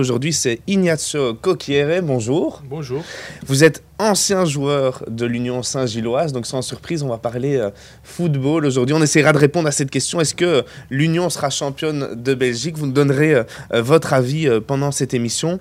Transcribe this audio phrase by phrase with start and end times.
[0.00, 2.02] Aujourd'hui, c'est Ignazio Cocchiere.
[2.02, 2.62] Bonjour.
[2.70, 3.02] Bonjour.
[3.48, 7.70] Vous êtes ancien joueur de l'Union Saint-Gilloise, donc sans surprise, on va parler euh,
[8.04, 8.94] football aujourd'hui.
[8.94, 10.20] On essaiera de répondre à cette question.
[10.20, 12.78] Est-ce que l'Union sera championne de Belgique?
[12.78, 13.42] Vous nous donnerez euh,
[13.72, 15.58] euh, votre avis pendant cette émission.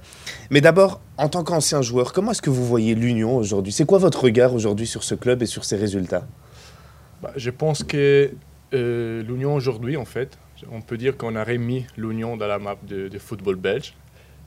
[0.51, 3.73] Mais d'abord, en tant qu'ancien joueur, comment est-ce que vous voyez l'Union aujourd'hui?
[3.73, 6.27] C'est quoi votre regard aujourd'hui sur ce club et sur ses résultats?
[7.23, 8.29] Bah, Je pense que
[8.71, 10.37] l'Union aujourd'hui, en fait,
[10.71, 13.95] on peut dire qu'on a remis l'Union dans la map de, de football belge.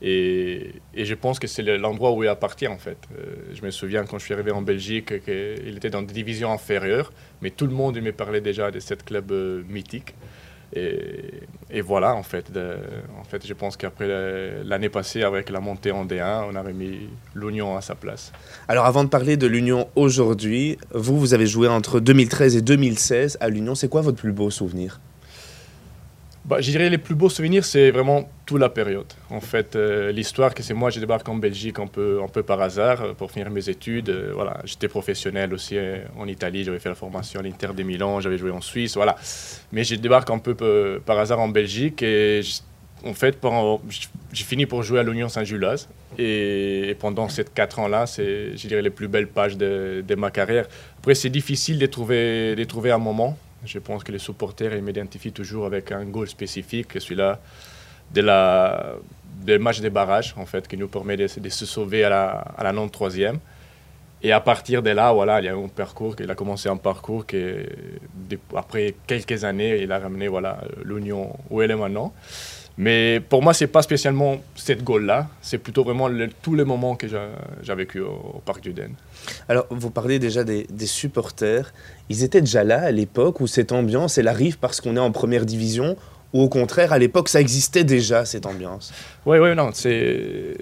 [0.01, 2.97] Et, je pense que c'est l'endroit où il appartient en fait.
[3.15, 6.51] Euh, je me souviens quand je suis arrivé en Belgique qu'il était dans des divisions
[6.51, 7.11] inférieures,
[7.41, 10.15] mais tout le monde me parlait déjà de cette club euh, mythique.
[10.73, 12.49] Et, voilà en fait.
[13.19, 17.09] en fait, je pense qu'après l'année passée, avec la montée en D1, on a remis
[17.35, 18.31] l'Union à sa place.
[18.69, 23.37] Alors avant de parler de l'Union aujourd'hui, vous, vous avez joué entre 2013 et 2016
[23.41, 23.75] à l'Union.
[23.75, 25.01] C'est quoi votre plus beau souvenir?
[26.43, 29.05] Bah, je dirais les plus beaux souvenirs, c'est vraiment toute la période.
[29.29, 33.01] En fait, euh, l'histoire que c'est moi, je débarque en Belgique un peu, par hasard
[33.01, 34.09] euh, pour finir mes études.
[34.09, 35.77] Euh, voilà, j'étais professionnel aussi
[36.17, 39.15] en Italie, j'avais fait la formation à l'Inter de Milan, j'avais joué en Suisse, voilà.
[39.71, 40.55] Mais je débarque un peu
[41.05, 42.41] par hasard en Belgique et
[43.05, 43.37] en fait,
[44.33, 45.89] j'ai fini pour jouer à l'Union Saint-Gilloise.
[46.17, 50.29] Et, pendant ces quatre ans-là, c'est, je dirais, les plus belles pages de, de ma
[50.31, 50.67] carrière.
[50.99, 55.31] Après, c'est difficile de trouver, de trouver un moment je pense que les supporters m'identifient
[55.31, 57.39] toujours avec un goal spécifique, celui-là
[58.13, 58.95] de la,
[59.41, 62.63] des match des barrages, en fait, qui nous permet de, se sauver à la, à
[62.63, 63.37] la 93e.
[64.23, 67.25] Et à partir de là, voilà, il a un parcours, il a commencé un parcours
[67.25, 67.43] qui,
[68.55, 72.13] après quelques années, il a ramené voilà, l'Union où elle est maintenant.
[72.77, 76.09] Mais pour moi, c'est pas spécialement cette goal-là, c'est plutôt vraiment
[76.41, 78.93] tous les moments que j'ai vécu au, Parc du Den.
[79.49, 81.73] Alors, vous parlez déjà des, supporters.
[82.09, 85.11] Ils étaient déjà là à l'époque où cette ambiance, elle arrive parce qu'on est en
[85.11, 85.95] première division
[86.33, 88.93] ou au contraire, à l'époque, ça existait déjà, cette ambiance?
[89.25, 90.55] Oui, oui, non, c'est...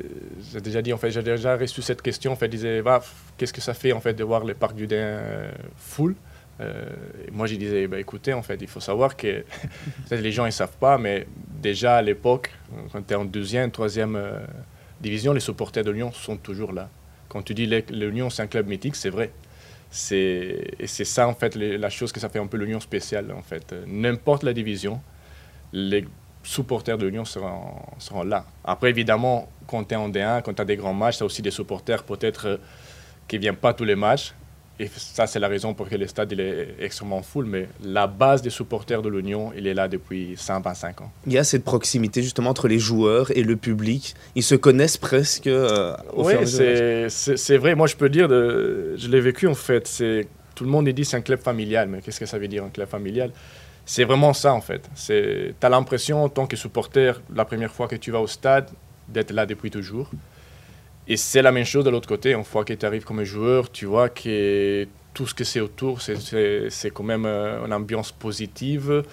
[0.52, 3.04] J'ai déjà dit, en fait, j'ai déjà reçu cette question, en fait, disais, bah,
[3.38, 6.16] qu'est-ce que ça fait, en fait, de voir le Parc du Den euh, full?
[6.60, 6.86] Euh,
[7.32, 9.44] moi, je disais, bah, écoutez, en fait, il faut savoir que
[10.12, 11.28] les gens ne savent pas, mais
[11.62, 12.52] déjà à l'époque,
[12.92, 14.40] quand tu es en deuxième, troisième euh,
[15.02, 16.90] division, les supporters de Lyon sont toujours là.
[17.28, 19.32] Quand tu dis l'Union, c'est un club mythique, c'est vrai.
[20.12, 23.42] Et c'est ça, en fait, la chose que ça fait un peu l'Union spéciale, en
[23.42, 23.74] fait.
[23.88, 25.02] N'importe la division,
[25.74, 26.06] les
[26.44, 28.46] supporters de seront, seront, là.
[28.64, 31.26] Après, évidemment, quand tu es en D1, quand tu as des grands matchs, tu as
[31.26, 32.58] aussi des supporters peut-être euh,
[33.28, 34.34] qui ne viennent pas tous les matchs,
[34.80, 37.46] et ça, c'est la raison pour laquelle le stade il est extrêmement full.
[37.46, 41.12] Mais la base des supporters de l'Union, il est là depuis 125 ans.
[41.28, 44.16] Il y a cette proximité justement entre les joueurs et le public.
[44.36, 47.76] Ils se connaissent presque euh, au Oui, c'est vrai.
[47.76, 49.86] Moi, je peux dire, de, je l'ai vécu en fait.
[49.86, 51.90] C'est Tout le monde dit c'est un club familial.
[51.90, 53.32] Mais qu'est-ce que ça veut dire un club familial?
[53.86, 54.90] C'est vraiment ça en fait.
[54.96, 58.70] Tu as l'impression, en tant que supporter, la première fois que tu vas au stade,
[59.10, 60.10] d'être là depuis toujours.
[61.12, 62.34] Et c'est la même chose de l'autre côté.
[62.34, 66.02] Une fois que tu arrives comme joueur, tu vois que tout ce que c'est autour,
[66.02, 69.04] c'est quand même euh, une ambiance positive,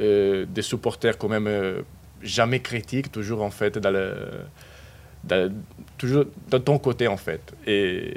[0.00, 1.82] euh, des supporters quand même euh,
[2.22, 5.52] jamais critiques, toujours en fait dans, le,
[5.98, 7.52] toujours de ton côté en fait.
[7.66, 8.14] Et,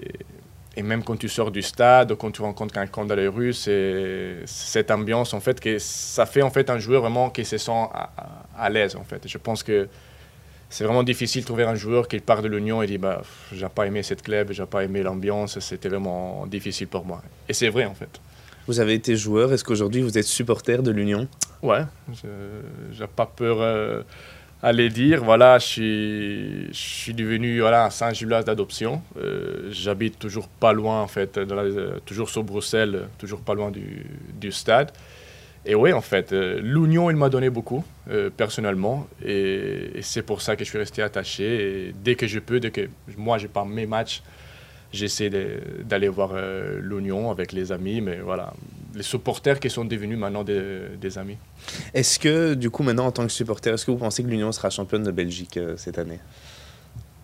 [0.78, 4.38] et, même quand tu sors du stade, quand tu rencontres quelqu'un dans les rues, c'est
[4.46, 7.72] cette ambiance en fait que ça fait en fait un joueur vraiment qui se sent
[7.94, 8.12] à,
[8.58, 9.28] à l'aise en fait.
[9.28, 9.90] Je pense que
[10.76, 13.22] c'est vraiment difficile de trouver un joueur qui part de l'Union et dit bah
[13.54, 17.22] j'ai pas aimé cette club, j'ai pas aimé l'ambiance, c'était vraiment difficile pour moi.
[17.48, 18.20] Et c'est vrai en fait.
[18.68, 21.30] Vous avez été joueur, est-ce qu'aujourd'hui vous êtes supporter de l'Union?
[21.62, 21.84] Ouais,
[22.92, 24.02] j'ai pas peur euh,
[24.62, 25.24] à les dire.
[25.24, 29.02] Voilà, je suis, je suis devenu voilà, Saint-Gilloise d'adoption.
[29.18, 31.40] Euh, j'habite toujours pas loin en fait,
[32.06, 34.92] toujours sur Bruxelles, toujours pas loin du, du stade.
[35.66, 39.08] Et oui, en fait, euh, l'Union, il m'a donné beaucoup, euh, personnellement.
[39.26, 41.94] Et, c'est pour ça que je suis resté attaché.
[42.04, 42.88] Dès que je peux, dès que
[43.18, 44.22] moi, j'ai pas mes matchs,
[44.94, 45.32] j'essaie
[45.84, 48.00] d'aller voir euh, l'Union avec les amis.
[48.00, 48.54] Mais voilà,
[48.94, 51.38] les supporters qui sont devenus maintenant des, amis.
[51.96, 54.52] Est-ce que, du coup, maintenant, en tant que supporter, est-ce que vous pensez que l'Union
[54.52, 56.20] sera championne de Belgique cette année?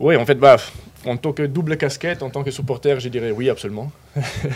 [0.02, 0.58] Oui, en fait, bah,
[1.06, 3.92] en tant que double casquette, en tant que supporter, je dirais oui, absolument.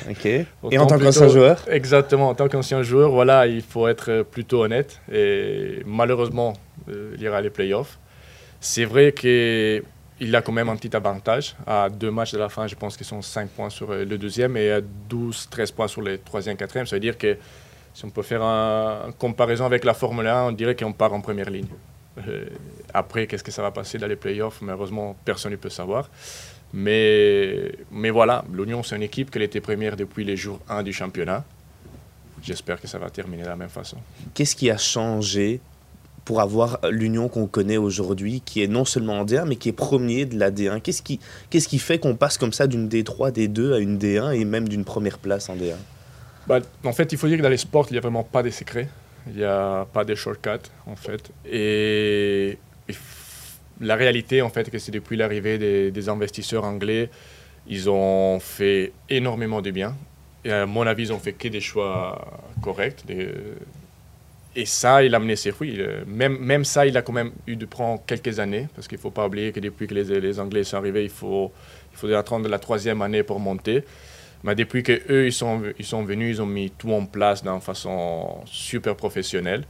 [0.10, 0.26] ok.
[0.26, 4.64] Et en tant qu'ancien joueur Exactement, en tant qu'ancien joueur, voilà, il faut être plutôt
[4.64, 5.00] honnête.
[5.12, 6.54] Et malheureusement,
[6.90, 8.00] euh, il y aura les playoffs.
[8.60, 11.56] C'est vrai qu'il a quand même un petit avantage.
[11.68, 14.18] À deux matchs de la fin, je pense qu'ils sont 5 points sur euh, le
[14.18, 16.88] deuxième et 12-13 points sur le troisième, quatrième.
[16.88, 17.38] Ça veut dire que
[17.94, 21.22] si on peut faire une comparaison avec la Formule 1, on dirait qu'on part en
[21.22, 21.68] première ligne.
[22.18, 22.46] Euh,
[22.94, 24.62] après, qu'est-ce que ça va passer dans les playoffs?
[24.62, 26.10] Malheureusement, personne ne peut savoir.
[26.74, 30.94] Mais, mais voilà, l'Union, c'est une équipe qui était première depuis les jours 1 du
[30.94, 31.44] championnat.
[32.44, 33.98] J'espère que ça va terminer de la même façon.
[34.34, 35.62] Qu'est-ce qui a changé
[36.26, 39.74] pour avoir l'Union qu'on connaît aujourd'hui, qui est non seulement en D1, mais qui est
[39.74, 41.20] premier de la D1 Qu'est-ce qui,
[41.50, 44.68] qu'est-ce qui fait qu'on passe comme ça d'une D3, D2 à une D1 et même
[44.68, 45.76] d'une première place en D1
[46.48, 48.42] bah, En fait, il faut dire que dans les sports, il n'y a vraiment pas
[48.42, 48.90] de secrets.
[49.28, 51.32] Il n'y a pas de shortcuts, en fait.
[51.50, 52.58] Et,
[53.82, 57.10] la réalité, en fait, que c'est depuis l'arrivée des, investisseurs anglais,
[57.68, 59.96] ils ont fait énormément de bien.
[60.44, 63.04] Et à mon avis, ils ont fait que des choix corrects.
[64.56, 65.82] et ça, il a mené ses fruits.
[66.06, 69.02] Même, même ça, il a quand même eu de prendre quelques années, parce qu'il ne
[69.02, 71.52] faut pas oublier que depuis que les, les, Anglais sont arrivés, il faut,
[71.92, 73.84] il faut attendre la troisième année pour monter.
[74.46, 77.60] Mais depuis qu'eux, ils sont, ils sont venus, ils ont mis tout en place d'une
[77.60, 79.64] façon super professionnelle.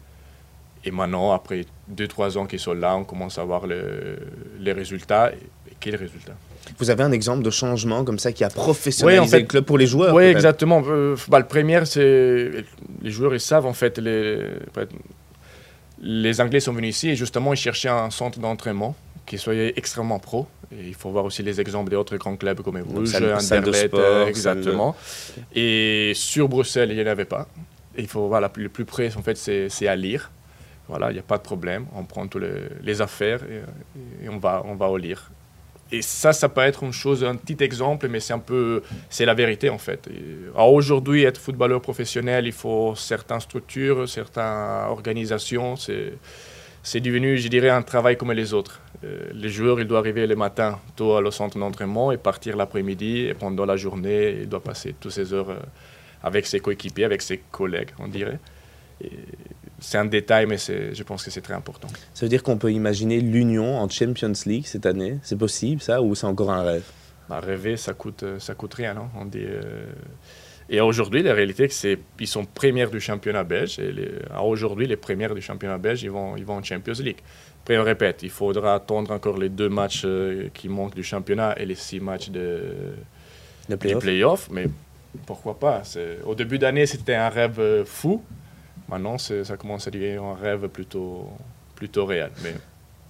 [0.83, 4.18] Et maintenant, après 2-3 ans qu'ils sont là, on commence à voir le,
[4.60, 5.31] les résultats.
[5.31, 6.36] Et quels résultats
[6.80, 9.86] vous avez un exemple de changement comme ça qui a professionnalisé le club pour les
[9.86, 10.81] joueurs Oui, exactement.
[10.88, 12.66] Euh, bah, le premier, c'est
[13.04, 14.39] les joueurs, ils savent en fait, les,
[16.01, 18.95] les Anglais sont venus ici et justement, ils cherchaient un centre d'entraînement
[19.25, 20.48] qui soit extrêmement pro.
[20.72, 24.27] Et il faut voir aussi les exemples des autres grands clubs comme Bruges, Anderlecht, euh,
[24.27, 24.95] exactement.
[25.54, 27.48] Et sur Bruxelles, il n'y en avait pas.
[27.95, 30.31] Et il faut voir le plus près, en fait, c'est à lire.
[30.88, 31.86] Voilà, il n'y a pas de problème.
[31.95, 35.31] On prend toutes les, les affaires et, et, on, va, on va au lire
[35.92, 39.25] et ça, ça peut être une chose, un petit exemple, mais c'est un peu, c'est
[39.25, 40.10] la vérité en fait.
[40.56, 45.75] Aujourd'hui, être footballeur professionnel, il faut certaines structures, certaines organisations.
[45.75, 46.13] C'est,
[46.86, 48.80] c'est devenu, je dirais, un travail comme les autres.
[49.04, 53.22] Euh, les joueurs, ils doivent arriver le matin tôt au centre d'entraînement et partir l'après-midi.
[53.22, 55.60] Et pendant la journée, il doit passer toutes ces heures euh,
[56.22, 58.40] avec ses coéquipiers, avec ses collègues, on dirait.
[59.80, 61.88] C'est un détail, mais je pense que c'est très important.
[62.14, 65.18] Ça veut dire qu'on peut imaginer l'Union en Champions League cette année?
[65.24, 66.86] C'est possible ça ou c'est encore un rêve?
[67.28, 68.94] Bah, Rêver, ça coûte, euh, ça coûte rien.
[68.94, 69.10] Non?
[69.20, 69.88] On dit, euh,
[70.70, 73.80] Et aujourd'hui, la réalité, c'est qu'ils sont premiers du championnat belge.
[73.80, 73.94] Et
[74.42, 77.20] aujourd'hui, les premières du championnat belge, ils vont, ils vont en Champions League.
[77.62, 81.56] Après, on répète, il faudra attendre encore les deux matchs euh, qui manquent du championnat
[81.58, 82.94] et les six matchs de,
[83.80, 84.50] play du play-off.
[84.52, 84.68] Mais
[85.26, 85.84] pourquoi pas?
[86.26, 88.24] Au début d'année, c'était un rêve fou.
[88.88, 91.30] Maintenant, ça commence à devenir un rêve plutôt,
[91.76, 92.32] plutôt réel.
[92.44, 92.54] Mais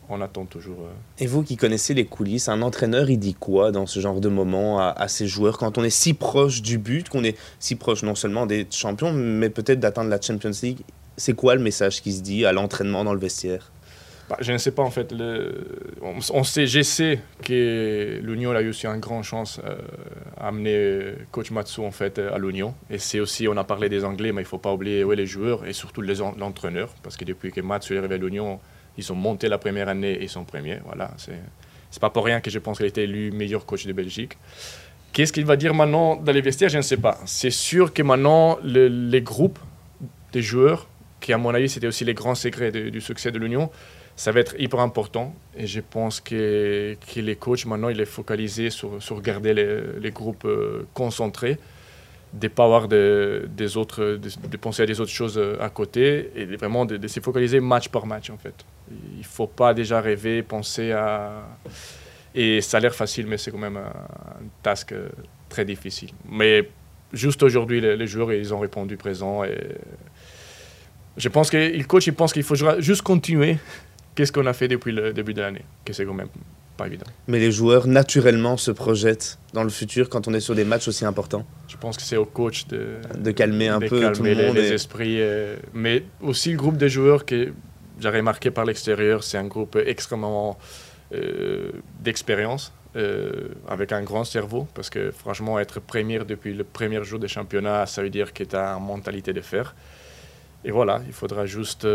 [0.10, 0.78] on attend toujours.
[0.82, 1.24] Euh.
[1.24, 4.30] Et vous qui connaissez les coulisses, un entraîneur, il dit quoi dans ce genre de
[4.30, 8.04] moment à, ses joueurs quand on est si proche du but, qu'on est si proche
[8.04, 10.80] non seulement des champions, mais peut-être d'atteindre la Champions League?
[11.18, 13.72] C'est quoi le message qui se dit à l'entraînement dans le vestiaire?
[14.30, 15.12] Bah, je ne sais pas en fait.
[15.12, 15.54] Le,
[16.02, 19.78] on, sait, je sais que l'Union a eu aussi une grande chance euh,
[20.38, 22.74] à amener coach Matsu en fait à l'Union.
[22.90, 25.16] Et c'est aussi, on a parlé des Anglais, mais il ne faut pas oublier ouais,
[25.16, 28.60] les joueurs et surtout l'entraîneur, parce que depuis que Matsu est arrivé à l'Union,
[28.98, 30.80] ils ont monté la première année et ils sont premiers.
[30.86, 33.94] Voilà, c'est pas pour rien que je pense qu'il a été élu meilleur coach de
[33.94, 34.38] Belgique.
[35.14, 37.18] Qu'est-ce qu'il va dire maintenant dans les vestiaires Je ne sais pas.
[37.26, 39.60] C'est sûr que maintenant les groupes
[40.34, 40.88] des joueurs,
[41.22, 43.70] qui à mon avis c'était aussi les grands secrets du succès de l'Union
[44.16, 45.36] ça va être hyper important.
[45.56, 50.88] Et je pense que, les coachs, maintenant, il est focalisé sur, garder les, groupes euh,
[50.94, 51.58] concentrés,
[52.34, 55.70] de ne pas avoir de, des autres, de, penser à des autres choses euh, à
[55.70, 58.66] côté, et vraiment de, se focaliser match par match, en fait.
[58.92, 61.44] Il ne faut pas déjà rêver, penser à...
[62.34, 63.94] Et ça a l'air facile, mais c'est quand même un,
[64.62, 65.08] task euh,
[65.48, 66.10] très difficile.
[66.30, 66.70] Mais
[67.14, 69.46] juste aujourd'hui, les, les, joueurs, ils ont répondu présent.
[69.46, 69.58] Et
[71.16, 73.58] je pense que le coach, il pense qu'il faut juste continuer
[74.16, 76.30] qu'est-ce qu'on a fait depuis le début de l'année, que c'est quand même
[76.78, 77.06] pas évident.
[77.28, 80.88] Mais les joueurs, naturellement, se projettent dans le futur quand on est sur des matchs
[80.88, 84.36] aussi importants Je pense que c'est au coach de, de calmer un peu tout le
[84.36, 85.22] monde les, esprits.
[85.22, 87.54] Euh, mais aussi le groupe de joueurs que
[88.00, 90.58] j'ai remarqué par l'extérieur, c'est un groupe extrêmement
[91.14, 92.74] euh, d'expérience.
[92.96, 97.28] Euh, avec un grand cerveau, parce que franchement, être premier depuis le premier jour des
[97.28, 99.76] championnats, ça veut dire que tu as une mentalité de fer.
[100.64, 101.86] Et voilà, il faudra juste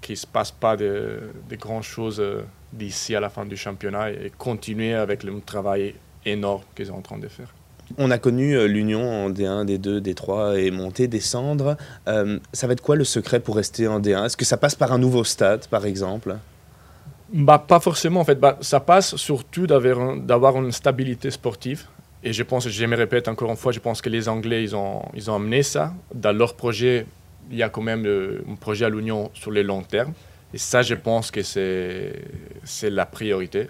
[0.00, 3.56] qu'il ne se passe pas de, de grandes choses euh, d'ici à la fin du
[3.56, 7.52] championnat et continuer avec le travail énorme qu'ils sont en train de faire.
[7.98, 11.76] On a connu euh, l'Union en D1, D2, D3 et monter, descendre.
[12.08, 14.74] Euh, ça va être quoi le secret pour rester en D1 Est-ce que ça passe
[14.74, 16.36] par un nouveau stade, par exemple?
[17.32, 18.38] Bah, Pas forcément, en fait.
[18.38, 21.86] Bah, ça passe surtout d'avoir une stabilité sportive.
[22.22, 24.76] Et je pense, je me répète encore une fois, je pense que les Anglais, ils
[24.76, 27.06] ont, amené ça dans leur projet
[27.50, 30.12] il y a quand même euh, un projet à l'Union sur le long terme.
[30.52, 32.14] Et ça, je pense que c'est
[32.82, 33.68] la priorité.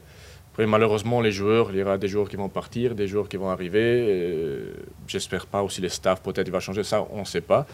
[0.66, 3.50] Malheureusement, les joueurs, il y aura des joueurs qui vont partir, des joueurs qui vont
[3.50, 4.64] arriver.
[5.06, 7.66] J'espère pas aussi les staffs, peut-être il va changer ça, on ne sait pas.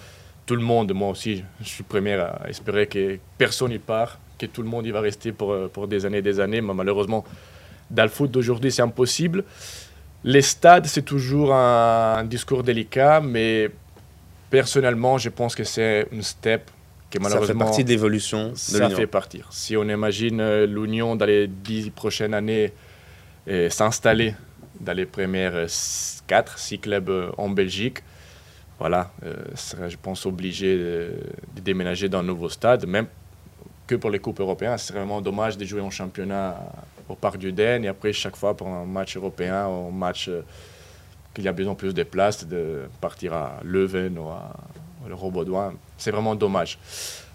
[0.46, 4.46] Tout le monde, moi aussi, je suis premier à espérer que personne n'y part, que
[4.46, 6.60] tout le monde y va rester pour, euh, pour des années et des années.
[6.60, 7.24] Mais malheureusement,
[7.90, 9.42] dans le foot d'aujourd'hui, c'est impossible.
[10.22, 13.70] Les stades, c'est toujours un, un discours délicat, mais
[14.50, 16.70] personnellement, je pense que c'est un step
[17.10, 17.46] qui malheureusement...
[17.46, 19.42] Ça fait partie de l'évolution de Ça fait partie.
[19.50, 22.72] Si on imagine euh, l'Union dans les dix prochaines années
[23.70, 24.34] s'installer
[24.80, 25.66] dans les premières
[26.26, 27.98] 4, 6 clubs en Belgique,
[28.80, 29.12] voilà,
[29.54, 31.12] serait, je pense, obligé de,
[31.54, 33.06] de, déménager dans un nouveau stade, même
[33.86, 34.76] que pour les coupes européennes.
[34.78, 36.56] C'est vraiment dommage de jouer en championnat
[37.08, 40.28] au Parc du Den et après, chaque fois, pour un match européen, un match
[41.34, 44.56] qu'il y a besoin de plus de place, de partir à Leuven ou à,
[45.08, 45.74] le Robaudoin.
[45.98, 46.78] C'est vraiment dommage.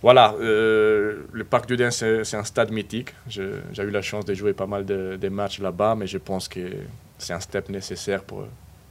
[0.01, 3.13] Voilà, euh, le Parc du Den, c'est un stade mythique.
[3.27, 3.43] J'ai
[3.77, 6.59] eu la chance de jouer pas mal de, de matchs là-bas, mais je pense que
[7.19, 8.45] c'est un step nécessaire pour,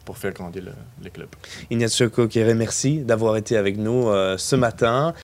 [0.05, 0.73] pour faire grandir le,
[1.03, 1.29] les clubs.
[1.71, 5.15] Ignacio Coqueret, merci d'avoir été avec nous euh, ce matin.